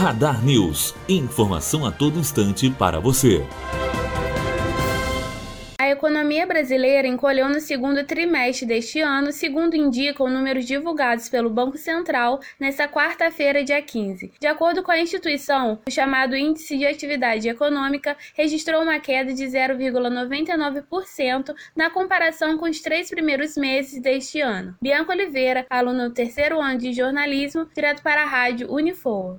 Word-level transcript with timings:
Radar 0.00 0.42
News. 0.42 0.94
Informação 1.06 1.84
a 1.84 1.92
todo 1.92 2.18
instante 2.18 2.70
para 2.70 2.98
você. 2.98 3.46
A 5.78 5.90
economia 5.90 6.46
brasileira 6.46 7.06
encolheu 7.06 7.50
no 7.50 7.60
segundo 7.60 8.02
trimestre 8.04 8.66
deste 8.66 9.00
ano, 9.00 9.30
segundo 9.30 9.76
indicam 9.76 10.30
números 10.30 10.64
divulgados 10.64 11.28
pelo 11.28 11.50
Banco 11.50 11.76
Central 11.76 12.40
nesta 12.58 12.88
quarta-feira, 12.88 13.62
dia 13.62 13.82
15. 13.82 14.32
De 14.40 14.46
acordo 14.46 14.82
com 14.82 14.90
a 14.90 14.98
instituição, 14.98 15.78
o 15.86 15.90
chamado 15.90 16.34
Índice 16.34 16.78
de 16.78 16.86
Atividade 16.86 17.46
Econômica 17.46 18.16
registrou 18.34 18.82
uma 18.82 18.98
queda 19.00 19.34
de 19.34 19.44
0,99% 19.44 21.54
na 21.76 21.90
comparação 21.90 22.56
com 22.56 22.64
os 22.64 22.80
três 22.80 23.10
primeiros 23.10 23.54
meses 23.54 24.00
deste 24.00 24.40
ano. 24.40 24.74
Bianca 24.80 25.12
Oliveira, 25.12 25.66
aluno 25.68 26.08
do 26.08 26.14
terceiro 26.14 26.58
ano 26.58 26.78
de 26.78 26.94
jornalismo, 26.94 27.68
direto 27.74 28.02
para 28.02 28.22
a 28.22 28.26
rádio 28.26 28.72
Unifor. 28.72 29.38